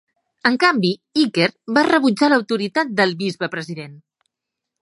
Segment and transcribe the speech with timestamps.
[0.49, 0.89] En canvi,
[1.25, 1.49] Iker
[1.79, 3.95] va rebutjar l'autoritat del bisbe president.